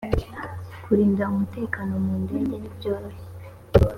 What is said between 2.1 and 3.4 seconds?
ndege ntibyoroshye